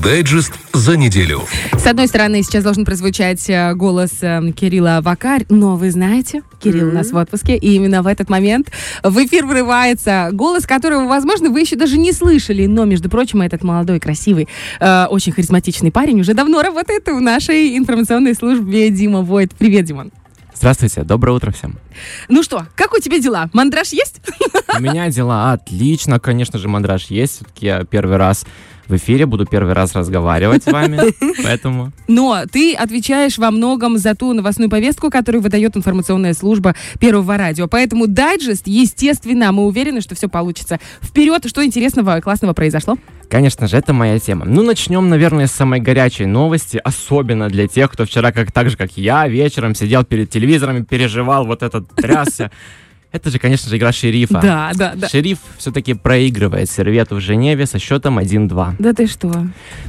Дайджест 0.00 0.52
за 0.72 0.96
неделю. 0.96 1.42
С 1.76 1.86
одной 1.86 2.08
стороны, 2.08 2.42
сейчас 2.42 2.64
должен 2.64 2.84
прозвучать 2.84 3.48
э, 3.48 3.74
голос 3.74 4.10
э, 4.20 4.40
Кирилла 4.52 5.00
Вакарь, 5.02 5.46
но 5.48 5.76
вы 5.76 5.90
знаете, 5.90 6.42
Кирилл 6.62 6.88
у 6.88 6.92
нас 6.92 7.10
в 7.10 7.16
отпуске, 7.16 7.56
и 7.56 7.74
именно 7.74 8.02
в 8.02 8.06
этот 8.06 8.28
момент 8.28 8.70
в 9.02 9.16
эфир 9.24 9.46
врывается 9.46 10.30
голос, 10.32 10.66
которого, 10.66 11.06
возможно, 11.06 11.50
вы 11.50 11.60
еще 11.60 11.76
даже 11.76 11.98
не 11.98 12.12
слышали, 12.12 12.66
но, 12.66 12.84
между 12.84 13.08
прочим, 13.08 13.42
этот 13.42 13.62
молодой, 13.62 14.00
красивый, 14.00 14.48
э, 14.80 15.06
очень 15.06 15.32
харизматичный 15.32 15.90
парень 15.90 16.20
уже 16.20 16.34
давно 16.34 16.62
работает 16.62 17.06
в 17.06 17.20
нашей 17.20 17.76
информационной 17.76 18.34
службе 18.34 18.90
Дима 18.90 19.22
Войт. 19.22 19.52
Привет, 19.56 19.84
Димон. 19.84 20.12
Здравствуйте, 20.54 21.02
доброе 21.02 21.32
утро 21.32 21.50
всем. 21.50 21.76
Ну 22.28 22.44
что, 22.44 22.66
как 22.76 22.94
у 22.94 23.00
тебя 23.00 23.18
дела? 23.18 23.50
Мандраж 23.52 23.88
есть? 23.88 24.20
У 24.76 24.80
меня 24.80 25.08
дела 25.08 25.52
отлично, 25.52 26.20
конечно 26.20 26.58
же, 26.58 26.68
мандраж 26.68 27.06
есть. 27.06 27.36
Все-таки 27.36 27.66
я 27.66 27.84
первый 27.84 28.16
раз 28.16 28.46
в 28.88 28.96
эфире, 28.96 29.26
буду 29.26 29.46
первый 29.46 29.74
раз 29.74 29.94
разговаривать 29.94 30.64
с 30.64 30.72
вами, 30.72 31.00
поэтому... 31.44 31.92
Но 32.08 32.42
ты 32.50 32.74
отвечаешь 32.74 33.38
во 33.38 33.50
многом 33.50 33.98
за 33.98 34.14
ту 34.14 34.32
новостную 34.32 34.70
повестку, 34.70 35.10
которую 35.10 35.42
выдает 35.42 35.76
информационная 35.76 36.34
служба 36.34 36.74
Первого 36.98 37.36
радио. 37.36 37.68
Поэтому 37.68 38.06
дайджест, 38.06 38.66
естественно, 38.66 39.52
мы 39.52 39.66
уверены, 39.66 40.00
что 40.00 40.14
все 40.14 40.28
получится. 40.28 40.78
Вперед, 41.00 41.46
что 41.46 41.64
интересного, 41.64 42.20
классного 42.20 42.52
произошло? 42.52 42.98
Конечно 43.28 43.66
же, 43.66 43.76
это 43.76 43.92
моя 43.92 44.18
тема. 44.18 44.44
Ну, 44.44 44.62
начнем, 44.62 45.08
наверное, 45.08 45.46
с 45.46 45.52
самой 45.52 45.80
горячей 45.80 46.26
новости, 46.26 46.80
особенно 46.82 47.48
для 47.48 47.66
тех, 47.66 47.90
кто 47.90 48.04
вчера, 48.04 48.30
как 48.32 48.52
так 48.52 48.68
же, 48.68 48.76
как 48.76 48.96
я, 48.96 49.26
вечером 49.26 49.74
сидел 49.74 50.04
перед 50.04 50.28
телевизором 50.30 50.78
и 50.78 50.84
переживал 50.84 51.46
вот 51.46 51.62
этот 51.62 51.88
трясся. 51.94 52.50
Это 53.12 53.30
же, 53.30 53.38
конечно 53.38 53.68
же, 53.68 53.76
игра 53.76 53.92
шерифа. 53.92 54.40
Да, 54.40 54.72
да, 54.74 54.94
да. 54.96 55.08
Шериф 55.08 55.38
все-таки 55.58 55.92
проигрывает 55.92 56.70
сервету 56.70 57.16
в 57.16 57.20
Женеве 57.20 57.66
со 57.66 57.78
счетом 57.78 58.18
1-2. 58.18 58.76
Да 58.78 58.92
ты 58.94 59.06
что? 59.06 59.30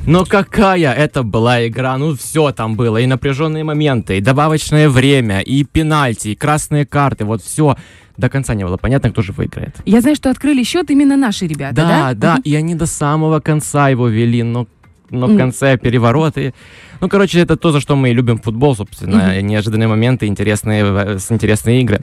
Но 0.06 0.26
какая 0.26 0.94
это 0.94 1.24
была 1.24 1.66
игра? 1.66 1.98
Ну, 1.98 2.16
все 2.16 2.52
там 2.52 2.76
было. 2.76 2.98
И 2.98 3.06
напряженные 3.06 3.64
моменты, 3.64 4.18
и 4.18 4.22
добавочное 4.22 4.90
время, 4.90 5.40
и 5.40 5.64
пенальти, 5.64 6.30
и 6.30 6.36
красные 6.36 6.86
карты. 6.86 7.24
Вот 7.24 7.42
все 7.42 7.78
до 8.18 8.30
конца 8.30 8.56
не 8.56 8.66
было 8.66 8.76
понятно, 8.76 9.10
кто 9.10 9.22
же 9.22 9.32
выиграет. 9.32 9.76
Я 9.86 10.02
знаю, 10.02 10.18
что 10.18 10.30
открыли 10.30 10.64
счет 10.64 10.92
именно 10.92 11.16
наши 11.16 11.48
ребята, 11.48 11.76
да? 11.76 11.88
Да, 11.88 12.14
да, 12.14 12.38
и 12.44 12.54
они 12.56 12.76
до 12.76 12.86
самого 12.86 13.40
конца 13.40 13.88
его 13.88 14.10
вели, 14.10 14.44
но, 14.44 14.68
но 15.10 15.28
в 15.28 15.38
конце 15.38 15.78
перевороты. 15.78 16.54
Ну, 17.00 17.10
короче, 17.10 17.40
это 17.40 17.56
то, 17.56 17.72
за 17.72 17.80
что 17.80 17.96
мы 17.96 18.10
и 18.10 18.14
любим 18.14 18.38
футбол, 18.38 18.76
собственно. 18.76 19.42
Неожиданные 19.42 19.88
моменты, 19.88 20.28
интересные, 20.28 20.84
э, 20.84 21.18
интересные 21.30 21.82
игры. 21.82 22.02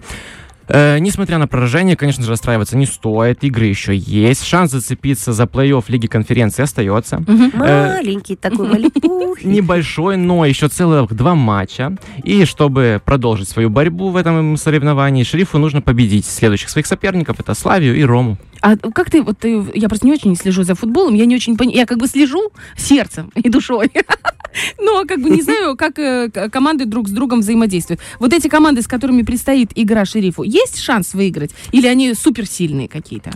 Э, 0.73 0.99
несмотря 0.99 1.39
на 1.39 1.49
поражение, 1.49 1.97
конечно 1.97 2.23
же, 2.23 2.31
расстраиваться 2.31 2.77
не 2.77 2.87
стоит. 2.87 3.43
Игры 3.43 3.67
еще 3.67 3.97
есть. 3.97 4.45
Шанс 4.45 4.71
зацепиться 4.71 5.33
за 5.33 5.45
плей-офф 5.45 5.85
Лиги 5.89 6.07
конференции 6.07 6.63
остается. 6.63 7.23
Маленький 7.55 8.37
такой, 8.37 8.69
малипухий. 8.69 9.49
Небольшой, 9.49 10.17
но 10.17 10.45
еще 10.45 10.69
целых 10.69 11.13
два 11.13 11.35
матча. 11.35 11.97
И 12.23 12.45
чтобы 12.45 13.03
продолжить 13.05 13.49
свою 13.49 13.69
борьбу 13.69 14.11
в 14.11 14.17
этом 14.17 14.57
соревновании, 14.57 15.25
шерифу 15.25 15.59
нужно 15.59 15.83
победить 15.83 16.27
следующих 16.27 16.71
своих 16.71 16.87
соперников. 16.87 17.41
Это 17.41 17.55
Славию 17.55 17.97
и 17.97 18.05
Рому. 18.05 18.39
А 18.63 18.77
как 18.77 19.11
ты, 19.11 19.23
вот 19.23 19.39
ты, 19.39 19.65
я 19.75 19.89
просто 19.89 20.07
не 20.07 20.13
очень 20.13 20.37
слежу 20.37 20.63
за 20.63 20.75
футболом, 20.75 21.15
я 21.15 21.25
не 21.25 21.35
очень 21.35 21.57
понимаю, 21.57 21.79
я 21.79 21.87
как 21.87 21.99
бы 21.99 22.07
слежу 22.07 22.51
сердцем 22.77 23.31
и 23.35 23.49
душой, 23.49 23.91
но 24.79 25.05
как 25.07 25.21
бы 25.21 25.31
не 25.31 25.43
знаю, 25.43 25.77
как 25.77 25.99
э, 25.99 26.31
команды 26.51 26.85
друг 26.85 27.09
с 27.09 27.13
другом 27.13 27.41
взаимодействуют. 27.41 28.01
Вот 28.19 28.33
эти 28.33 28.49
команды, 28.49 28.83
с 28.83 28.87
которыми 28.87 29.23
предстоит 29.23 29.71
игра 29.75 30.05
шерифу, 30.05 30.43
есть 30.43 30.79
шанс 30.79 31.15
выиграть? 31.15 31.51
Или 31.73 31.87
они 31.87 32.15
суперсильные 32.15 32.89
какие-то? 32.89 33.33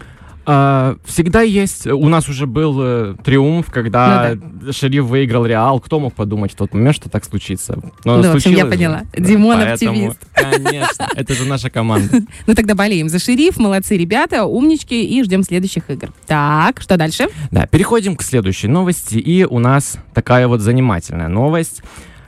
А, 0.47 0.97
всегда 1.05 1.41
есть. 1.43 1.87
У 1.87 2.09
нас 2.09 2.29
уже 2.29 2.47
был 2.47 2.77
э, 2.81 3.15
триумф, 3.25 3.71
когда 3.71 4.37
шериф 4.71 5.05
выиграл 5.05 5.47
Реал. 5.47 5.81
Кто 5.81 6.01
мог 6.01 6.15
подумать 6.15 6.53
в 6.53 6.57
тот 6.57 6.75
момент, 6.75 6.97
что 6.97 7.09
так 7.09 7.25
случится? 7.25 7.79
Но 8.05 8.19
Ну, 8.19 8.33
в 8.33 8.35
общем, 8.35 8.53
я 8.53 8.67
поняла. 8.67 9.03
Димон 9.17 9.57
поэтому, 9.57 9.91
оптимист. 10.11 10.19
Конечно, 10.35 11.09
это 11.15 11.35
же 11.35 11.45
наша 11.47 11.71
команда. 11.71 12.23
Ну 12.47 12.55
тогда 12.55 12.75
болеем 12.75 13.09
за 13.09 13.19
шериф, 13.19 13.57
молодцы 13.59 13.97
ребята, 13.97 14.45
умнички, 14.45 15.05
и 15.05 15.23
ждем 15.23 15.43
следующих 15.43 15.89
игр. 15.89 16.11
Так, 16.27 16.81
что 16.81 16.97
дальше? 16.97 17.29
Да, 17.51 17.67
переходим 17.67 18.17
к 18.17 18.23
следующей 18.23 18.69
новости. 18.69 19.17
И 19.17 19.45
у 19.45 19.59
нас 19.59 19.99
такая 20.13 20.47
вот 20.49 20.61
занимательная 20.61 21.29
новость. 21.29 21.83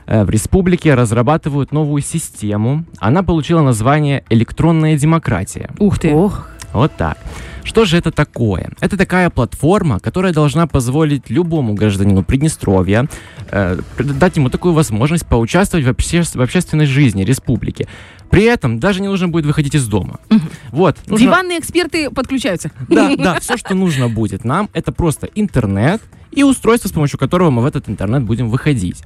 Э, 0.07 0.23
В 0.23 0.29
республике 0.29 0.95
разрабатывают 0.95 1.71
новую 1.71 2.01
систему. 2.01 2.85
Она 2.99 3.21
получила 3.23 3.61
название 3.61 4.23
«Электронная 4.29 4.97
демократия». 4.97 5.69
Ух 5.79 5.99
ты. 5.99 6.11
Ох, 6.13 6.47
Вот 6.73 6.91
так. 6.97 7.17
Что 7.67 7.85
же 7.85 7.97
это 7.97 8.11
такое? 8.11 8.71
Это 8.79 8.97
такая 8.97 9.29
платформа, 9.29 9.99
которая 9.99 10.33
должна 10.33 10.67
позволить 10.67 11.29
любому 11.29 11.73
гражданину 11.73 12.23
Приднестровья 12.23 13.07
э, 13.51 13.77
дать 13.99 14.37
ему 14.37 14.49
такую 14.49 14.73
возможность 14.73 15.25
поучаствовать 15.27 15.85
в, 15.85 15.89
обще- 15.89 16.23
в 16.23 16.41
общественной 16.41 16.85
жизни 16.85 17.23
республики. 17.23 17.87
При 18.29 18.43
этом 18.43 18.79
даже 18.79 19.01
не 19.01 19.07
нужно 19.07 19.27
будет 19.27 19.45
выходить 19.45 19.75
из 19.75 19.85
дома. 19.87 20.19
Вот. 20.71 20.97
нужно- 21.07 21.25
Диванные 21.27 21.59
эксперты 21.59 22.09
подключаются. 22.09 22.71
Да, 22.87 23.15
да, 23.17 23.39
все, 23.39 23.57
что 23.57 23.75
нужно 23.75 24.07
будет 24.09 24.45
нам, 24.45 24.69
это 24.73 24.91
просто 24.91 25.27
интернет 25.35 26.01
и 26.31 26.43
устройство, 26.43 26.87
с 26.87 26.91
помощью 26.91 27.19
которого 27.19 27.49
мы 27.51 27.61
в 27.61 27.65
этот 27.65 27.89
интернет 27.89 28.23
будем 28.23 28.49
выходить. 28.49 29.03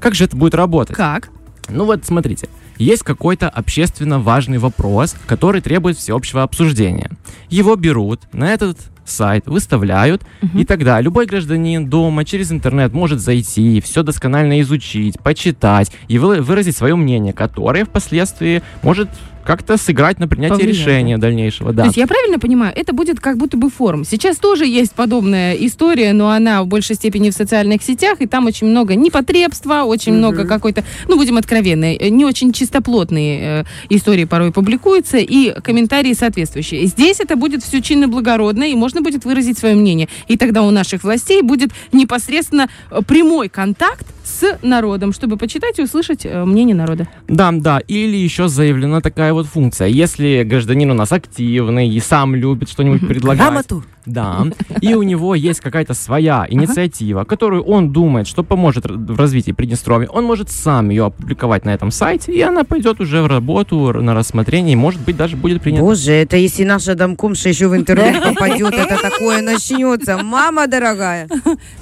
Как 0.00 0.14
же 0.14 0.24
это 0.24 0.36
будет 0.36 0.54
работать? 0.54 0.96
Как? 0.96 1.28
Ну 1.68 1.84
вот, 1.84 2.04
смотрите, 2.04 2.48
есть 2.78 3.02
какой-то 3.02 3.48
общественно 3.48 4.18
важный 4.18 4.58
вопрос, 4.58 5.14
который 5.26 5.60
требует 5.60 5.96
всеобщего 5.98 6.42
обсуждения. 6.42 7.10
Его 7.50 7.76
берут 7.76 8.20
на 8.32 8.52
этот 8.52 8.78
сайт, 9.04 9.46
выставляют, 9.46 10.22
и 10.54 10.64
тогда 10.64 11.00
любой 11.00 11.24
гражданин 11.26 11.88
дома 11.88 12.24
через 12.26 12.52
интернет 12.52 12.92
может 12.92 13.20
зайти, 13.20 13.80
все 13.80 14.02
досконально 14.02 14.60
изучить, 14.60 15.18
почитать 15.20 15.90
и 16.08 16.18
вы- 16.18 16.42
выразить 16.42 16.76
свое 16.76 16.94
мнение, 16.94 17.32
которое 17.32 17.84
впоследствии 17.86 18.62
может 18.82 19.08
как-то 19.48 19.78
сыграть 19.78 20.18
на 20.18 20.28
принятие 20.28 20.58
Повлиять, 20.58 20.76
решения 20.76 21.16
дальнейшего. 21.16 21.72
Да. 21.72 21.84
То 21.84 21.86
есть 21.86 21.96
я 21.96 22.06
правильно 22.06 22.38
понимаю, 22.38 22.70
это 22.76 22.92
будет 22.92 23.18
как 23.18 23.38
будто 23.38 23.56
бы 23.56 23.70
форум. 23.70 24.04
Сейчас 24.04 24.36
тоже 24.36 24.66
есть 24.66 24.92
подобная 24.92 25.54
история, 25.54 26.12
но 26.12 26.28
она 26.28 26.62
в 26.62 26.66
большей 26.66 26.96
степени 26.96 27.30
в 27.30 27.32
социальных 27.32 27.82
сетях, 27.82 28.20
и 28.20 28.26
там 28.26 28.44
очень 28.44 28.66
много 28.66 28.94
непотребства, 28.94 29.84
очень 29.84 30.12
много 30.12 30.44
какой-то, 30.44 30.84
ну, 31.08 31.16
будем 31.16 31.38
откровенны, 31.38 31.96
э, 31.98 32.10
не 32.10 32.26
очень 32.26 32.52
чистоплотные 32.52 33.40
э, 33.40 33.64
истории 33.88 34.26
порой 34.26 34.52
публикуются, 34.52 35.16
и 35.16 35.58
комментарии 35.62 36.12
соответствующие. 36.12 36.84
Здесь 36.84 37.18
это 37.18 37.34
будет 37.34 37.62
все 37.64 37.80
чинно 37.80 38.06
благородно, 38.06 38.64
и 38.64 38.74
можно 38.74 39.00
будет 39.00 39.24
выразить 39.24 39.56
свое 39.56 39.74
мнение. 39.74 40.10
И 40.26 40.36
тогда 40.36 40.62
у 40.62 40.70
наших 40.70 41.04
властей 41.04 41.40
будет 41.40 41.70
непосредственно 41.92 42.68
э, 42.90 43.00
прямой 43.00 43.48
контакт 43.48 44.06
с 44.28 44.58
народом, 44.62 45.12
чтобы 45.12 45.36
почитать 45.36 45.78
и 45.78 45.82
услышать 45.82 46.24
э, 46.24 46.44
мнение 46.44 46.76
народа. 46.76 47.08
Да, 47.28 47.50
да. 47.52 47.80
Или 47.88 48.16
еще 48.16 48.48
заявлена 48.48 49.00
такая 49.00 49.32
вот 49.32 49.46
функция. 49.46 49.88
Если 49.88 50.42
гражданин 50.44 50.90
у 50.90 50.94
нас 50.94 51.12
активный 51.12 51.88
и 51.88 52.00
сам 52.00 52.34
любит 52.34 52.68
что-нибудь 52.68 53.06
предлагать. 53.06 53.42
грамоту. 53.42 53.84
Да. 54.08 54.46
И 54.80 54.94
у 54.94 55.02
него 55.02 55.34
есть 55.34 55.60
какая-то 55.60 55.92
своя 55.92 56.46
инициатива, 56.48 57.24
которую 57.24 57.62
он 57.62 57.92
думает, 57.92 58.26
что 58.26 58.42
поможет 58.42 58.86
в 58.86 59.18
развитии 59.18 59.52
Приднестровья. 59.52 60.08
Он 60.08 60.24
может 60.24 60.50
сам 60.50 60.88
ее 60.88 61.06
опубликовать 61.06 61.66
на 61.66 61.70
этом 61.74 61.90
сайте, 61.90 62.32
и 62.32 62.40
она 62.40 62.64
пойдет 62.64 63.00
уже 63.00 63.22
в 63.22 63.26
работу, 63.26 63.92
на 64.00 64.14
рассмотрение, 64.14 64.72
и, 64.72 64.76
может 64.76 65.00
быть, 65.02 65.16
даже 65.16 65.36
будет 65.36 65.60
принята. 65.60 65.84
Боже, 65.84 66.12
это 66.12 66.38
если 66.38 66.64
наша 66.64 66.94
домкомша 66.94 67.50
еще 67.50 67.68
в 67.68 67.76
интернет 67.76 68.22
попадет, 68.22 68.72
это 68.72 68.98
такое 68.98 69.42
начнется. 69.42 70.18
Мама 70.22 70.66
дорогая. 70.66 71.28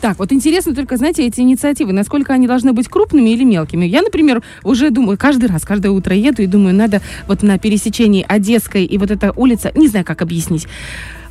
Так, 0.01 0.19
вот 0.19 0.33
интересно 0.33 0.75
только, 0.75 0.97
знаете, 0.97 1.25
эти 1.25 1.41
инициативы, 1.41 1.93
насколько 1.93 2.33
они 2.36 2.47
должны 2.47 2.72
быть 2.72 2.88
крупными 2.88 3.30
или 3.30 3.44
мелкими. 3.44 3.84
Я, 3.84 4.02
например, 4.02 4.42
уже 4.62 4.91
думаю, 4.91 5.19
каждый 5.19 5.48
раз, 5.48 5.64
каждое 5.64 5.91
утро 5.91 6.14
еду 6.14 6.42
и 6.42 6.47
думаю, 6.47 6.74
надо 6.74 7.02
вот 7.26 7.42
на 7.42 7.58
пересечении 7.58 8.24
Одесской 8.26 8.84
и 8.84 8.98
вот 8.98 9.10
эта 9.10 9.32
улица, 9.32 9.72
не 9.74 9.88
знаю, 9.88 10.04
как 10.04 10.22
объяснить. 10.22 10.66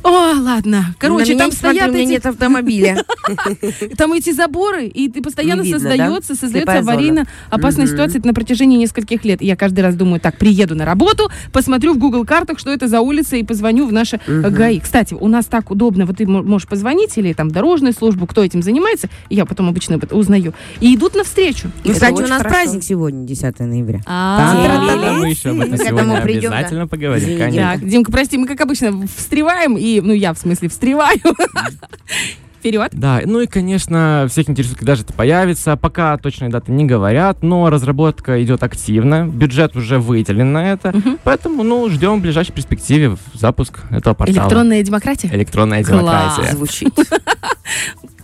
О, 0.06 0.34
ладно. 0.40 0.94
Короче, 0.98 1.36
там 1.36 1.48
не 1.48 1.56
смотри, 1.56 1.78
стоят 1.80 1.92
меня 1.92 2.04
эти, 2.04 2.10
нет 2.10 2.26
автомобиля. 2.26 3.04
там 3.96 4.12
эти 4.12 4.30
заборы, 4.32 4.86
и 4.86 5.08
ты 5.08 5.20
постоянно 5.20 5.62
видно, 5.62 5.80
создается, 5.80 6.34
да? 6.34 6.38
создается 6.38 6.78
аварийно 6.78 7.26
опасная 7.50 7.86
ситуация 7.88 8.22
на 8.24 8.32
протяжении 8.32 8.76
нескольких 8.78 9.24
лет. 9.24 9.42
И 9.42 9.46
Я 9.46 9.56
каждый 9.56 9.80
раз 9.80 9.96
думаю, 9.96 10.20
так, 10.20 10.38
приеду 10.38 10.76
на 10.76 10.84
работу, 10.84 11.28
посмотрю 11.52 11.94
в 11.94 11.98
Google 11.98 12.24
картах, 12.24 12.60
что 12.60 12.70
это 12.70 12.86
за 12.86 13.00
улица, 13.00 13.34
и 13.34 13.42
позвоню 13.42 13.84
в 13.86 13.92
наше 13.92 14.20
э, 14.28 14.48
ГАИ. 14.48 14.78
Кстати, 14.78 15.14
у 15.14 15.26
нас 15.26 15.46
так 15.46 15.72
удобно, 15.72 16.06
вот 16.06 16.18
ты 16.18 16.26
мо- 16.26 16.42
можешь 16.42 16.68
позвонить, 16.68 17.18
или 17.18 17.32
там 17.32 17.50
дорожную 17.50 17.92
службу, 17.92 18.28
кто 18.28 18.44
этим 18.44 18.62
занимается, 18.62 19.08
я 19.28 19.44
потом 19.44 19.68
обычно 19.68 19.98
узнаю, 20.12 20.54
и 20.80 20.95
идут 20.96 21.14
навстречу. 21.14 21.70
Это 21.84 21.92
Кстати, 21.92 22.14
у 22.14 22.26
нас 22.26 22.42
хорошо. 22.42 22.48
праздник 22.48 22.82
сегодня, 22.82 23.26
10 23.26 23.60
ноября. 23.60 24.00
А. 24.06 25.14
Мы 25.18 25.30
еще 25.30 25.50
об 25.50 25.60
этом 25.60 25.76
сегодня 25.78 26.14
да. 26.14 26.22
обязательно 26.22 26.88
поговорим, 26.88 27.38
конечно. 27.38 27.72
Так, 27.72 27.86
Димка, 27.86 28.12
прости, 28.12 28.38
мы, 28.38 28.46
как 28.46 28.60
обычно, 28.60 29.06
встреваем, 29.06 29.76
и, 29.76 30.00
ну, 30.00 30.12
я, 30.12 30.32
в 30.32 30.38
смысле, 30.38 30.68
встреваю. 30.68 31.20
Вперед. 32.58 32.90
Да, 32.92 33.20
ну 33.24 33.40
и, 33.40 33.46
конечно, 33.46 34.26
всех 34.28 34.48
интересует, 34.50 34.78
когда 34.78 34.96
же 34.96 35.02
это 35.02 35.12
появится. 35.12 35.76
Пока 35.76 36.16
точной 36.16 36.48
даты 36.48 36.72
не 36.72 36.84
говорят, 36.84 37.42
но 37.42 37.70
разработка 37.70 38.42
идет 38.42 38.64
активно, 38.64 39.26
бюджет 39.26 39.76
уже 39.76 40.00
выделен 40.00 40.52
на 40.52 40.72
это, 40.72 40.92
поэтому, 41.22 41.62
ну, 41.62 41.88
ждем 41.90 42.18
в 42.18 42.22
ближайшей 42.22 42.52
перспективе 42.52 43.10
в 43.10 43.20
запуск 43.34 43.80
этого 43.90 44.14
портала. 44.14 44.36
Электронная 44.36 44.82
демократия? 44.82 45.28
Электронная 45.32 45.84
Класс. 45.84 46.36
демократия. 46.36 46.56
Звучит. 46.56 46.94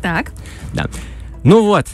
Так. 0.00 0.32
Ну 1.44 1.64
вот, 1.64 1.86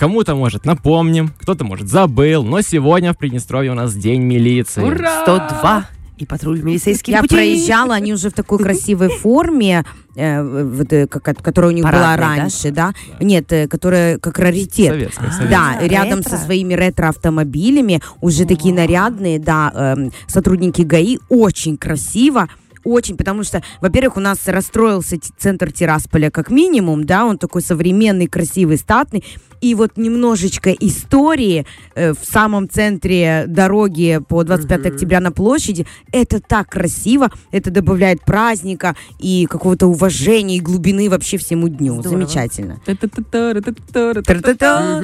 кому-то, 0.00 0.34
может, 0.34 0.64
напомним, 0.64 1.30
кто-то, 1.38 1.62
может, 1.62 1.88
забыл, 1.88 2.42
но 2.42 2.62
сегодня 2.62 3.12
в 3.12 3.18
Приднестровье 3.18 3.72
у 3.72 3.74
нас 3.74 3.94
День 3.94 4.22
милиции. 4.22 4.82
Ура! 4.82 5.22
102 5.22 5.88
и 6.16 6.26
патруль 6.26 6.62
милицейских 6.62 7.12
Я 7.12 7.20
путей. 7.20 7.36
проезжала, 7.36 7.94
они 7.94 8.14
уже 8.14 8.30
в 8.30 8.32
такой 8.32 8.58
красивой 8.62 9.10
форме, 9.10 9.84
э, 10.16 10.42
вот, 10.64 10.90
э, 10.92 11.06
которая 11.06 11.70
у 11.70 11.74
них 11.74 11.84
была 11.84 12.16
да? 12.16 12.16
раньше, 12.16 12.70
да? 12.70 12.94
Нет, 13.20 13.52
э, 13.52 13.68
которая 13.68 14.18
как 14.18 14.38
раритет. 14.38 14.88
Советская, 14.88 15.30
советская. 15.30 15.48
Да, 15.50 15.78
А, 15.78 15.86
рядом 15.86 16.20
ретро. 16.20 16.30
со 16.30 16.44
своими 16.44 16.72
ретро-автомобилями, 16.74 18.00
уже 18.22 18.46
такие 18.46 18.74
нарядные, 18.74 19.38
да, 19.38 19.70
эм, 19.74 20.12
сотрудники 20.26 20.80
ГАИ, 20.82 21.18
очень 21.28 21.76
красиво, 21.76 22.48
очень, 22.84 23.16
потому 23.16 23.44
что, 23.44 23.62
во-первых, 23.80 24.16
у 24.16 24.20
нас 24.20 24.38
расстроился 24.46 25.18
центр 25.38 25.72
Тирасполя 25.72 26.30
как 26.30 26.50
минимум, 26.50 27.04
да, 27.04 27.24
он 27.24 27.38
такой 27.38 27.62
современный, 27.62 28.26
красивый, 28.26 28.76
статный, 28.76 29.24
и 29.60 29.74
вот 29.74 29.96
немножечко 29.96 30.70
истории 30.72 31.66
э, 31.94 32.12
в 32.12 32.24
самом 32.24 32.68
центре 32.68 33.44
дороги 33.46 34.20
по 34.28 34.42
25 34.42 34.86
октября 34.86 35.20
на 35.20 35.32
площади, 35.32 35.86
это 36.12 36.40
так 36.40 36.70
красиво, 36.70 37.30
это 37.52 37.70
добавляет 37.70 38.22
праздника 38.22 38.96
и 39.18 39.46
какого-то 39.48 39.86
уважения 39.86 40.56
и 40.56 40.60
глубины 40.60 41.10
вообще 41.10 41.36
всему 41.36 41.68
дню. 41.68 42.00
Здорово. 42.00 42.26
Замечательно. 42.26 42.80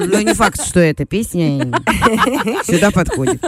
Но 0.07 0.21
не 0.21 0.33
факт, 0.33 0.65
что 0.65 0.79
эта 0.79 1.05
песня 1.05 1.59
сюда 2.65 2.91
подходит. 2.91 3.43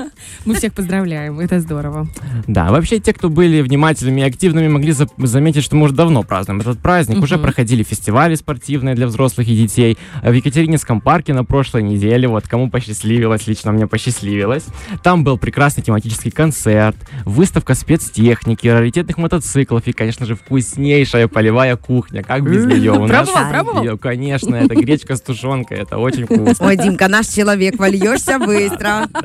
Мы 0.45 0.55
всех 0.55 0.73
поздравляем, 0.73 1.39
это 1.39 1.59
здорово. 1.59 2.07
Да, 2.47 2.71
вообще 2.71 2.99
те, 2.99 3.13
кто 3.13 3.29
были 3.29 3.61
внимательными 3.61 4.18
и 4.19 4.23
активными, 4.23 4.67
могли 4.67 4.91
за- 4.91 5.07
заметить, 5.17 5.63
что 5.63 5.75
мы 5.75 5.85
уже 5.85 5.93
давно 5.93 6.23
празднуем 6.23 6.61
этот 6.61 6.79
праздник. 6.79 7.21
Уже 7.21 7.35
Мгм. 7.35 7.43
проходили 7.43 7.83
фестивали 7.83 8.35
спортивные 8.35 8.95
для 8.95 9.07
взрослых 9.07 9.47
и 9.47 9.55
детей. 9.55 9.97
В 10.23 10.31
Екатерининском 10.31 11.01
парке 11.01 11.33
на 11.33 11.43
прошлой 11.43 11.83
неделе, 11.83 12.27
вот 12.27 12.47
кому 12.47 12.69
посчастливилось, 12.69 13.47
лично 13.47 13.71
мне 13.71 13.87
посчастливилось. 13.87 14.65
Там 15.03 15.23
был 15.23 15.37
прекрасный 15.37 15.83
тематический 15.83 16.31
концерт, 16.31 16.95
выставка 17.25 17.73
спецтехники, 17.75 18.67
раритетных 18.67 19.17
мотоциклов 19.17 19.87
и, 19.87 19.91
конечно 19.93 20.25
же, 20.25 20.35
вкуснейшая 20.35 21.27
полевая 21.27 21.75
кухня. 21.75 22.23
Как 22.23 22.43
без 22.43 22.65
нее 22.65 22.91
у 22.93 23.07
нас? 23.07 23.29
Пробовал, 23.29 23.73
пробовал? 23.73 23.97
Конечно, 23.97 24.55
это 24.55 24.75
гречка 24.75 25.15
с 25.15 25.21
тушенкой, 25.21 25.79
это 25.79 25.97
очень 25.97 26.25
вкусно. 26.25 26.67
Ой, 26.67 26.77
Димка, 26.77 27.07
наш 27.07 27.27
человек, 27.27 27.77
вольешься 27.79 28.39
быстро. 28.39 29.07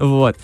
Вот. 0.00 0.36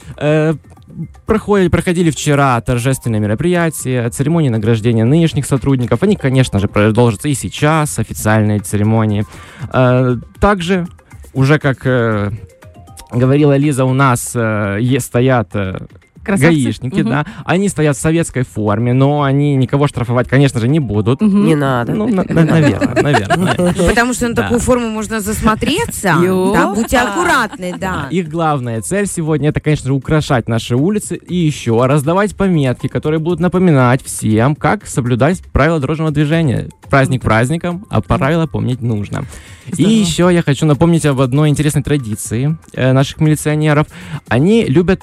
Проходили, 1.27 1.69
проходили 1.69 2.11
вчера 2.11 2.61
торжественные 2.61 3.21
мероприятия, 3.21 4.09
церемонии 4.11 4.49
награждения 4.49 5.05
нынешних 5.05 5.47
сотрудников. 5.47 6.03
Они, 6.03 6.17
конечно 6.17 6.59
же, 6.59 6.69
продолжатся 6.69 7.29
и 7.29 7.35
сейчас, 7.35 7.99
официальные 7.99 8.61
церемонии. 8.61 9.25
Э, 9.73 10.17
также, 10.41 10.87
уже 11.33 11.59
как 11.59 11.87
э, 11.87 12.31
говорила 13.11 13.57
Лиза, 13.57 13.85
у 13.85 13.93
нас 13.93 14.33
э, 14.35 14.79
стоят 14.99 15.55
Красавцы. 16.23 16.47
гаишники, 16.63 17.01
Мгм. 17.01 17.11
да. 17.11 17.27
Они 17.45 17.69
стоят 17.69 17.97
в 17.97 18.01
советской 18.01 18.45
форме, 18.45 18.93
но 18.93 19.23
они 19.23 19.57
никого 19.57 19.87
штрафовать, 19.87 20.29
конечно 20.29 20.61
же, 20.61 20.69
не 20.69 20.81
будут. 20.81 21.21
Мгм. 21.21 21.45
Не 21.47 21.55
надо. 21.55 21.93
Ну, 21.95 22.09
на- 22.09 22.25
на- 22.29 22.45
наверное, 22.45 23.03
наверное. 23.03 23.55
Потому 23.89 24.13
что 24.13 24.29
на 24.29 24.35
такую 24.35 24.61
форму 24.61 24.89
можно 24.91 25.21
засмотреться. 25.21 26.17
Да, 26.61 26.75
будьте 26.75 26.99
аккуратны, 26.99 27.75
да. 27.79 28.07
Их 28.11 28.29
главная 28.29 28.81
цель 28.83 29.07
сегодня 29.07 29.49
это, 29.51 29.61
конечно 29.61 29.87
же, 29.89 29.95
украшать 29.95 30.49
наши 30.49 30.77
улицы 30.77 31.17
и 31.17 31.35
еще 31.37 31.85
раздавать 31.87 32.37
пометки, 32.37 32.87
которые 32.87 33.19
будут 33.21 33.41
напоминать 33.41 34.03
всем, 34.05 34.55
как 34.55 34.87
соблюдать 34.87 35.43
правила 35.53 35.81
дорожного 35.81 36.11
движения. 36.11 36.69
Праздник 36.91 37.23
праздником, 37.23 37.87
а 37.89 38.01
правила 38.01 38.47
помнить 38.47 38.83
нужно. 38.83 39.25
И 39.77 39.83
еще 39.85 40.29
я 40.33 40.43
хочу 40.43 40.67
напомнить 40.67 41.07
об 41.07 41.21
одной 41.21 41.49
интересной 41.49 41.83
традиции 41.83 42.57
э, 42.73 42.93
наших 42.93 43.21
милиционеров. 43.21 43.87
Они 44.29 44.65
любят 44.65 45.03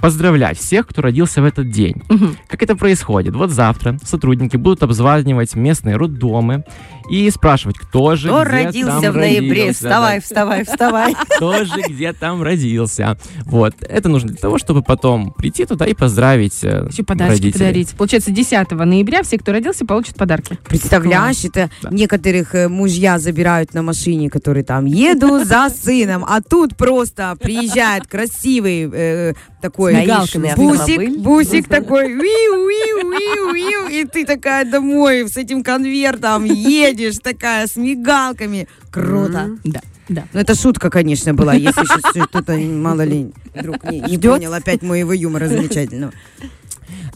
поздравлять 0.00 0.58
всех, 0.58 0.86
кто 0.86 1.02
родился 1.02 1.42
в 1.42 1.44
этот 1.44 1.70
день. 1.70 2.02
Мгм. 2.08 2.36
Как 2.48 2.62
это 2.62 2.76
происходит? 2.76 3.34
Вот 3.34 3.50
завтра 3.50 3.98
сотрудники 4.04 4.56
будут 4.56 4.82
обзванивать 4.82 5.54
местные 5.54 5.96
роддомы 5.96 6.64
и 7.10 7.28
спрашивать, 7.30 7.76
кто 7.78 8.14
же 8.16 8.28
Кто 8.28 8.42
где 8.44 8.50
родился 8.52 9.00
там 9.00 9.12
в 9.12 9.16
ноябре? 9.16 9.50
родился. 9.62 9.74
Вставай, 9.74 10.20
вставай, 10.20 10.64
вставай. 10.64 11.14
Кто 11.36 11.64
же 11.64 11.80
где 11.88 12.12
там 12.12 12.42
родился. 12.42 13.16
Вот. 13.46 13.74
Это 13.80 14.08
нужно 14.08 14.28
для 14.28 14.38
того, 14.38 14.58
чтобы 14.58 14.82
потом 14.82 15.32
прийти 15.32 15.64
туда 15.64 15.86
и 15.86 15.94
поздравить 15.94 16.62
э, 16.62 16.86
Еще 16.90 17.02
подарочки 17.02 17.42
родителей. 17.42 17.52
подарить. 17.66 17.90
Получается, 17.96 18.30
10 18.30 18.70
ноября 18.70 19.22
все, 19.22 19.38
кто 19.38 19.52
родился, 19.52 19.84
получат 19.84 20.16
подарки. 20.16 20.58
Представляешь, 20.68 21.44
это 21.44 21.70
Да. 21.82 21.90
некоторых 21.90 22.54
э, 22.54 22.68
мужья 22.68 23.18
забирают 23.18 23.74
на 23.74 23.82
машине, 23.82 24.30
которые 24.30 24.62
там 24.64 24.84
еду 24.84 25.42
за 25.44 25.68
сыном, 25.70 26.24
а 26.28 26.40
тут 26.40 26.76
просто 26.76 27.36
приезжает 27.40 28.06
красивый 28.06 28.88
э, 28.92 29.32
такой 29.60 29.89
С 29.90 30.02
мигалками 30.02 30.54
бусик, 30.56 31.18
бусик 31.18 31.68
такой, 31.68 32.12
виу, 32.12 32.68
виу, 32.68 33.10
виу, 33.10 33.52
виу, 33.54 33.88
и 33.88 34.04
ты 34.04 34.24
такая 34.24 34.64
домой 34.64 35.28
с 35.28 35.36
этим 35.36 35.62
конвертом 35.62 36.44
едешь, 36.44 37.18
такая 37.18 37.66
с 37.66 37.76
мигалками. 37.76 38.68
Круто. 38.90 39.50
Да, 39.64 39.80
да. 40.08 40.24
Ну, 40.32 40.40
это 40.40 40.54
шутка, 40.54 40.90
конечно, 40.90 41.34
была, 41.34 41.54
если 41.54 41.84
сейчас 41.84 42.26
кто-то, 42.28 42.56
мало 42.56 43.02
ли, 43.02 43.30
вдруг 43.54 43.84
не, 43.90 44.00
не 44.00 44.18
понял 44.18 44.52
опять 44.52 44.82
моего 44.82 45.12
юмора 45.12 45.48
замечательного. 45.48 46.12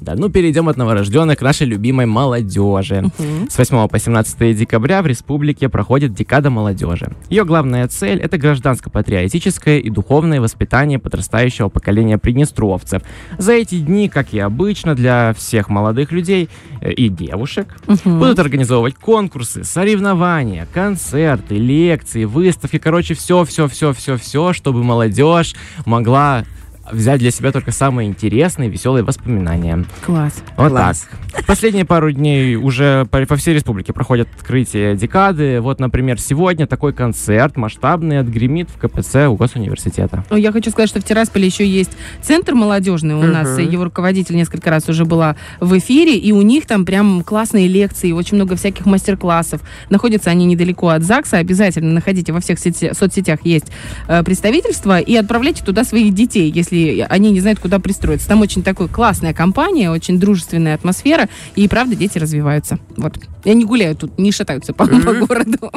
Да, 0.05 0.15
ну 0.17 0.29
перейдем 0.29 0.69
от 0.69 0.77
новорожденных 0.77 1.39
к 1.39 1.43
нашей 1.43 1.67
любимой 1.67 2.05
молодежи. 2.05 3.05
Мгм. 3.19 3.49
С 3.49 3.56
8 3.56 3.89
по 3.89 3.99
17 3.99 4.55
декабря 4.55 5.01
в 5.01 5.06
республике 5.06 5.71
проходит 5.71 6.12
Декада 6.12 6.51
молодежи. 6.51 7.11
Ее 7.31 7.47
главная 7.47 7.89
цель– 7.89 8.19
это 8.21 8.37
гражданско-патриотическое 8.37 9.79
и 9.79 9.89
духовное 9.89 10.43
воспитание 10.43 10.99
подрастающего 10.99 11.71
поколения 11.71 12.19
приднестровцев. 12.19 13.03
За 13.39 13.53
эти 13.53 13.79
дни, 13.79 14.11
как 14.11 14.35
и 14.35 14.39
обычно 14.39 14.95
для 14.95 15.33
всех 15.33 15.71
молодых 15.71 16.12
людей 16.12 16.51
э, 16.83 16.93
и 16.93 17.09
девушек, 17.09 17.67
Мгм. 17.87 18.19
Будут 18.19 18.39
организовывать 18.39 18.95
конкурсы, 18.97 19.65
соревнования, 19.65 20.67
концерты, 20.73 21.56
лекции, 21.56 22.25
выставки, 22.25 22.79
короче, 22.79 23.15
все, 23.15 23.45
все, 23.45 23.69
все, 23.69 23.93
все, 23.93 24.17
все, 24.17 24.53
чтобы 24.53 24.83
молодежь 24.83 25.55
могла 25.87 26.45
взять 26.92 27.19
для 27.20 27.31
себя 27.31 27.50
только 27.52 27.70
самые 27.72 28.08
интересные, 28.08 28.69
веселые 28.69 29.02
воспоминания. 29.04 29.84
Класс. 30.04 30.34
Вот 30.56 30.70
Класс. 30.70 31.06
так. 31.32 31.46
Последние 31.46 31.84
пару 31.84 32.12
дней 32.12 32.56
уже 32.56 33.06
по, 33.10 33.25
по 33.26 33.36
всей 33.36 33.54
республике 33.54 33.92
проходят 33.92 34.28
открытие 34.36 34.96
декады. 34.96 35.60
Вот, 35.60 35.81
например, 35.81 36.20
сегодня 36.20 36.66
такой 36.66 36.92
концерт 36.92 37.56
масштабный 37.56 38.19
отгремит 38.20 38.69
в 38.70 38.79
КПЦ 38.79 39.29
у 39.29 39.36
Госуниверситета. 39.36 40.24
Я 40.31 40.53
хочу 40.53 40.70
сказать, 40.70 40.88
что 40.91 41.00
в 41.00 41.05
Тирасполе 41.05 41.46
еще 41.46 41.67
есть 41.67 41.91
центр 42.22 42.55
молодежный. 42.55 43.14
У 43.14 43.22
нас 43.22 43.58
Мгм. 43.58 43.69
его 43.70 43.84
руководитель 43.84 44.36
несколько 44.36 44.70
раз 44.70 44.88
уже 44.88 45.05
была 45.05 45.36
в 45.60 45.76
эфире, 45.79 46.17
и 46.17 46.32
у 46.32 46.43
них 46.43 46.67
там 46.67 46.84
прям 46.84 47.22
классные 47.22 47.67
лекции, 47.69 48.12
очень 48.12 48.36
много 48.36 48.56
всяких 48.56 48.86
мастер-классов. 48.86 49.60
Находятся 49.91 50.31
они 50.31 50.44
недалеко 50.46 50.88
от 50.88 51.03
ЗАГСа. 51.03 51.38
Обязательно 51.38 51.93
находите 51.93 52.32
во 52.32 52.41
всех 52.41 52.58
сети- 52.58 52.93
соцсетях 52.94 53.41
есть 53.44 53.67
э, 54.08 54.22
представительство 54.22 54.98
и 54.98 55.14
отправляйте 55.17 55.64
туда 55.64 55.84
своих 55.84 56.14
детей, 56.14 56.50
если 56.50 56.73
они 57.08 57.31
не 57.31 57.40
знают, 57.40 57.58
куда 57.58 57.78
пристроиться. 57.78 58.28
Там 58.28 58.40
очень 58.40 58.62
такой 58.62 58.88
классная 58.88 59.32
компания, 59.32 59.90
очень 59.90 60.19
дружественная 60.19 60.74
атмосфера, 60.74 61.28
и 61.54 61.69
правда 61.69 61.96
дети 61.96 62.19
развиваются. 62.19 62.78
Вот. 62.96 63.19
И 63.44 63.50
они 63.50 63.64
гуляют 63.64 64.00
тут, 64.00 64.19
не 64.19 64.32
шатаются 64.32 64.72
по, 64.72 64.86
по 64.86 65.26
городу. 65.26 65.70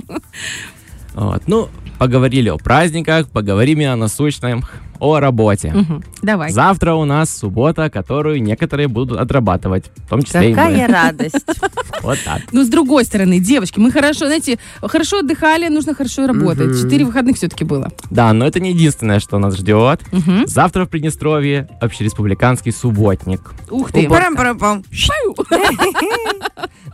Вот. 1.14 1.44
Ну, 1.48 1.70
поговорили 1.98 2.50
о 2.50 2.58
праздниках, 2.58 3.28
поговорим 3.30 3.82
и 3.82 3.86
о 3.86 3.96
насущном, 3.96 4.64
о 5.00 5.20
работе. 5.20 5.72
Мгм. 5.74 6.04
Давай. 6.22 6.52
Завтра 6.52 6.94
у 6.94 7.06
нас 7.06 7.36
суббота, 7.36 7.90
которую 7.90 8.42
некоторые 8.42 8.88
будут 8.88 9.20
отрабатывать, 9.20 9.86
в 9.96 10.10
том 10.10 10.24
числе 10.24 10.52
и 10.52 10.54
Какая 10.54 10.88
мы. 10.88 10.94
радость. 10.94 11.36
Вот 12.04 12.20
так. 12.24 12.42
Ну, 12.52 12.64
с 12.64 12.70
другой 12.70 13.04
стороны, 13.06 13.40
девочки, 13.40 13.80
мы 13.80 13.92
хорошо, 13.92 14.28
знаете, 14.28 14.60
хорошо 14.82 15.20
отдыхали, 15.20 15.68
нужно 15.68 15.96
хорошо 15.96 16.24
и 16.24 16.28
работать. 16.28 16.80
Четыре 16.80 17.04
выходных 17.06 17.36
все-таки 17.38 17.64
было. 17.66 17.90
Да, 18.12 18.32
но 18.34 18.46
это 18.46 18.60
не 18.60 18.70
единственное, 18.70 19.20
что 19.20 19.40
нас 19.40 19.58
ждет. 19.58 20.02
Завтра 20.46 20.86
в 20.86 20.90
Приднестровье 20.90 21.68
общереспубликанский 21.82 22.72
субботник. 22.72 23.52
Ух 23.72 23.92
ты. 23.92 24.08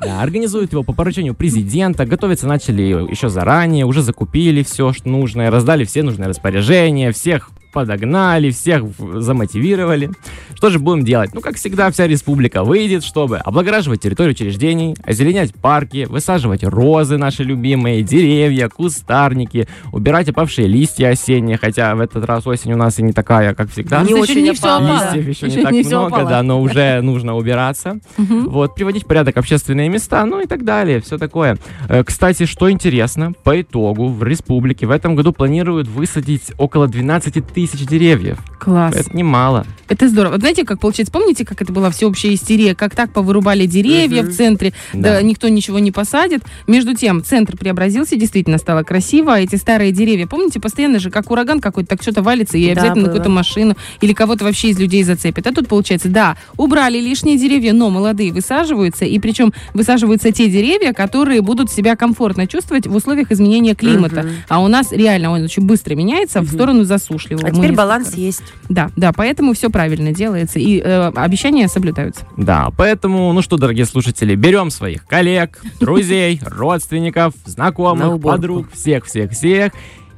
Да, 0.01 0.21
организуют 0.21 0.71
его 0.73 0.83
по 0.83 0.91
поручению 0.93 1.33
президента. 1.33 2.05
Готовиться 2.05 2.45
начали 2.47 2.81
еще 2.81 3.29
заранее, 3.29 3.85
уже 3.85 4.01
закупили 4.01 4.63
все, 4.63 4.91
что 4.91 5.07
нужное, 5.07 5.49
раздали 5.49 5.85
все 5.85 6.03
нужные 6.03 6.27
распоряжения, 6.27 7.11
всех 7.11 7.51
подогнали, 7.73 8.51
всех 8.51 8.83
замотивировали. 8.97 10.09
Что 10.55 10.69
же 10.69 10.79
будем 10.79 11.03
делать? 11.03 11.33
Ну, 11.33 11.41
как 11.41 11.55
всегда, 11.57 11.91
вся 11.91 12.07
республика 12.07 12.63
выйдет, 12.63 13.03
чтобы 13.03 13.37
облагораживать 13.39 14.01
территорию 14.01 14.33
учреждений, 14.33 14.95
озеленять 15.05 15.53
парки, 15.55 16.05
высаживать 16.09 16.63
розы 16.63 17.17
наши 17.17 17.43
любимые, 17.43 18.03
деревья, 18.03 18.69
кустарники, 18.69 19.67
убирать 19.91 20.29
опавшие 20.29 20.67
листья 20.67 21.09
осенние, 21.09 21.57
хотя 21.57 21.95
в 21.95 21.99
этот 21.99 22.23
раз 22.25 22.47
осень 22.47 22.73
у 22.73 22.77
нас 22.77 22.99
и 22.99 23.03
не 23.03 23.11
такая, 23.11 23.53
как 23.55 23.69
всегда. 23.71 24.03
Не 24.03 24.11
Еще 24.11 24.21
очень 24.21 24.43
не 24.43 24.53
всё 24.53 24.67
опало. 24.75 24.93
Листьев 25.15 25.27
еще, 25.27 25.47
Еще 25.47 25.57
не 25.57 25.63
так 25.63 25.71
не 25.73 25.83
много, 25.83 26.07
опало. 26.15 26.29
да, 26.29 26.43
но 26.43 26.61
уже 26.61 27.01
нужно 27.01 27.35
убираться. 27.35 27.99
Вот, 28.17 28.75
приводить 28.75 29.03
в 29.03 29.07
порядок 29.07 29.35
общественные 29.37 29.89
места, 29.89 30.25
ну 30.25 30.39
и 30.39 30.45
так 30.45 30.63
далее, 30.63 31.01
все 31.01 31.17
такое. 31.17 31.57
Э, 31.89 32.03
Кстати, 32.03 32.45
что 32.45 32.69
интересно, 32.71 33.33
по 33.43 33.59
итогу 33.59 34.07
в 34.09 34.23
республике 34.23 34.85
в 34.85 34.91
этом 34.91 35.15
году 35.15 35.33
планируют 35.33 35.87
высадить 35.87 36.51
около 36.57 36.87
12 36.87 37.45
тысяч 37.47 37.62
деревьев. 37.71 38.37
Класс. 38.59 38.95
Это 38.95 39.15
немало. 39.15 39.65
Это 39.89 40.07
здорово. 40.07 40.33
Вот 40.33 40.39
знаете, 40.39 40.63
как 40.63 40.79
получается, 40.79 41.11
помните, 41.11 41.45
как 41.45 41.61
это 41.61 41.73
была 41.73 41.91
всеобщая 41.91 42.33
истерия, 42.33 42.73
как 42.73 42.95
так 42.95 43.11
повырубали 43.11 43.65
деревья 43.65 44.23
в 44.23 44.33
центре, 44.33 44.73
да. 44.93 45.15
Да. 45.15 45.21
никто 45.21 45.49
ничего 45.49 45.79
не 45.79 45.91
посадит. 45.91 46.41
Между 46.65 46.95
тем, 46.95 47.23
центр 47.23 47.57
преобразился, 47.57 48.15
действительно 48.15 48.57
стало 48.57 48.83
красиво, 48.83 49.35
а 49.35 49.39
эти 49.39 49.57
старые 49.57 49.91
деревья, 49.91 50.25
помните, 50.27 50.59
постоянно 50.61 50.99
же, 50.99 51.09
как 51.09 51.29
ураган 51.29 51.59
какой-то, 51.59 51.89
так 51.89 52.01
что-то 52.01 52.21
валится, 52.21 52.57
и 52.57 52.65
Да, 52.65 52.71
обязательно 52.71 53.05
какую-то 53.05 53.29
машину 53.29 53.75
или 53.99 54.13
кого-то 54.13 54.45
вообще 54.45 54.69
из 54.69 54.79
людей 54.79 55.03
зацепит. 55.03 55.45
А 55.45 55.51
тут 55.51 55.67
получается, 55.67 56.07
да, 56.07 56.37
убрали 56.57 56.99
лишние 56.99 57.37
деревья, 57.37 57.73
но 57.73 57.89
молодые 57.89 58.31
высаживаются, 58.31 59.05
и 59.05 59.19
причем 59.19 59.53
высаживаются 59.73 60.31
те 60.31 60.49
деревья, 60.49 60.93
которые 60.93 61.41
будут 61.41 61.69
себя 61.69 61.95
комфортно 61.97 62.47
чувствовать 62.47 62.87
в 62.87 62.95
условиях 62.95 63.31
изменения 63.31 63.75
климата. 63.75 64.23
Мгм. 64.23 64.31
А 64.47 64.59
у 64.61 64.67
нас 64.67 64.91
реально 64.91 65.31
он 65.31 65.43
очень 65.43 65.63
быстро 65.63 65.95
меняется 65.95 66.41
в 66.41 66.47
сторону 66.47 66.85
засушливого. 66.85 67.52
Мы 67.53 67.57
теперь 67.59 67.71
несколько 67.71 67.77
баланс 67.77 68.13
есть. 68.15 68.43
да, 68.69 68.89
да, 68.95 69.11
поэтому 69.13 69.53
все 69.53 69.69
правильно 69.69 70.11
делается, 70.13 70.59
и 70.59 70.79
э, 70.79 71.11
обещания 71.15 71.67
соблюдаются. 71.67 72.25
Да, 72.37 72.69
поэтому, 72.77 73.31
ну 73.33 73.41
что, 73.41 73.57
дорогие 73.57 73.85
слушатели, 73.85 74.35
берем 74.35 74.69
своих 74.71 75.05
коллег, 75.05 75.61
друзей, 75.79 76.39
родственников, 76.45 77.33
На 77.45 77.51
знакомых, 77.51 78.21
подруг, 78.21 78.67
всех-всех-всех, 78.73 79.71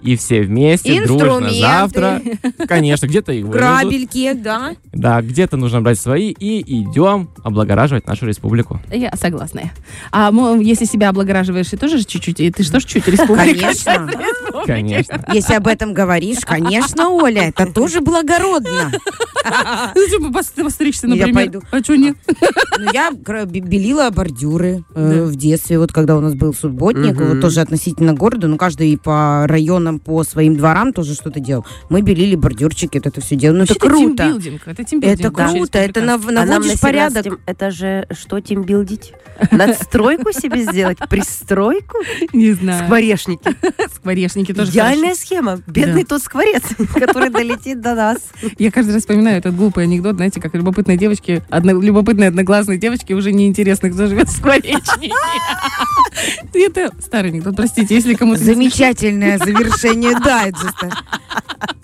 и 0.05 0.15
все 0.15 0.41
вместе, 0.43 1.03
дружно, 1.03 1.49
завтра. 1.49 2.21
Конечно, 2.67 3.07
где-то 3.07 3.33
их. 3.33 3.47
Грабельки, 3.49 4.33
да. 4.33 4.75
Да, 4.93 5.21
где-то 5.21 5.57
нужно 5.57 5.81
брать 5.81 5.99
свои, 5.99 6.29
и 6.29 6.61
идем 6.61 7.29
облагораживать 7.43 8.05
нашу 8.05 8.27
республику. 8.27 8.79
Я 8.91 9.11
согласна. 9.15 9.71
А 10.11 10.31
если 10.59 10.85
себя 10.85 11.09
облагораживаешь, 11.09 11.73
и 11.73 11.77
тоже 11.77 12.03
чуть-чуть, 12.03 12.39
и 12.39 12.51
ты 12.51 12.63
что 12.63 12.79
ж 12.79 12.85
чуть 12.85 13.07
республика? 13.07 13.59
Конечно. 13.59 14.11
Конечно. 14.75 15.23
Если 15.33 15.53
об 15.53 15.67
этом 15.67 15.93
говоришь, 15.93 16.39
конечно, 16.41 17.09
Оля, 17.09 17.49
это 17.49 17.71
тоже 17.71 18.01
благородно. 18.01 18.91
Бы 20.19 20.29
пос- 20.29 20.63
постричься, 20.63 21.07
Я 21.07 21.27
например? 21.27 21.33
пойду. 21.35 21.61
А 21.71 21.79
что 21.79 21.95
нет? 21.95 22.15
Ну, 22.79 22.91
я 22.93 23.11
белила 23.11 24.09
бордюры 24.09 24.83
э, 24.95 25.23
в 25.23 25.35
детстве, 25.35 25.77
вот 25.77 25.91
когда 25.91 26.17
у 26.17 26.19
нас 26.19 26.33
был 26.33 26.53
субботник, 26.53 27.19
вот 27.19 27.41
тоже 27.41 27.61
относительно 27.61 28.13
города, 28.13 28.47
ну, 28.47 28.57
каждый 28.57 28.97
по 28.97 29.45
районам, 29.47 29.99
по 29.99 30.23
своим 30.23 30.55
дворам 30.55 30.93
тоже 30.93 31.13
что-то 31.13 31.39
делал. 31.39 31.65
Мы 31.89 32.01
белили 32.01 32.35
бордюрчики, 32.35 32.97
вот 32.97 33.07
это 33.07 33.21
все 33.21 33.35
делали. 33.35 33.59
Ну, 33.59 33.63
это 33.65 33.75
круто. 33.75 34.23
тимбилдинг, 34.23 34.67
Это 34.67 34.83
тимбилдинг. 34.83 35.19
Это 35.19 35.31
круто, 35.31 35.77
это 35.77 35.99
А 36.01 36.31
наводишь 36.31 36.73
на 36.73 36.77
порядок. 36.79 37.25
17-м 37.25 37.39
Это 37.45 37.71
же 37.71 38.07
что 38.11 38.39
тимбилдить? 38.39 39.13
Надстройку 39.51 40.31
себе 40.31 40.63
сделать? 40.63 40.97
Пристройку? 41.09 41.97
Не 42.33 42.53
знаю. 42.53 42.83
Скворечники. 42.85 43.55
Скворечники 43.93 44.53
тоже 44.55 44.71
Идеальная 44.71 45.13
схема. 45.15 45.59
Бедный 45.67 46.03
Да. 46.03 46.07
тот 46.09 46.21
скворец, 46.23 46.63
который 46.93 47.29
долетит 47.29 47.81
до 47.81 47.95
нас. 47.95 48.17
хорошо. 48.33 48.55
Я 48.57 48.71
каждый 48.71 48.91
раз 48.93 49.01
вспоминаю 49.01 49.37
этот 49.37 49.55
глупый 49.55 49.83
анекдот, 49.83 50.15
знаете, 50.15 50.41
как 50.41 50.53
любопытной 50.55 50.97
девочки, 50.97 51.43
одно, 51.49 51.79
любопытной 51.81 52.27
одноглазной 52.29 52.77
девочке 52.77 53.13
уже 53.13 53.31
неинтересно, 53.31 53.89
кто 53.89 54.07
живет 54.07 54.29
в 54.29 54.31
скворечнике. 54.37 55.13
Это 56.53 56.91
старый 57.01 57.31
анекдот, 57.31 57.55
простите, 57.55 57.93
если 57.95 58.13
кому-то... 58.13 58.43
Замечательное 58.43 59.37
завершение 59.37 60.17
дайджеста. 60.19 60.89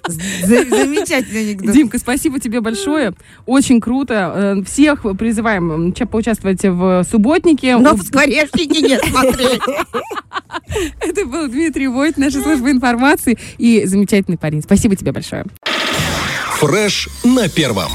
За- 0.08 0.66
Замечательный 0.66 1.50
анекдот. 1.52 1.72
Димка, 1.74 2.00
спасибо 2.00 2.40
тебе 2.40 2.60
большое. 2.62 3.14
Очень 3.46 3.80
круто. 3.80 4.56
Э, 4.60 4.64
Всех 4.66 5.04
призываем 5.18 5.94
поучаствовать 5.94 6.64
в 6.64 7.06
субботнике. 7.10 7.78
Но 7.78 7.94
в 7.96 8.02
скворечнике 8.04 8.82
не 8.82 8.98
смотреть. 9.00 9.62
Это 11.00 11.26
был 11.26 11.48
Дмитрий 11.48 11.88
Войт, 11.88 12.18
наша 12.18 12.42
служба 12.42 12.72
информации 12.72 13.38
и 13.58 13.86
замечательный 13.86 14.38
парень. 14.38 14.62
Спасибо 14.62 14.96
тебе 14.96 15.12
большое. 15.12 15.46
Фреш 16.60 17.10
на 17.24 17.50
первом. 17.50 17.92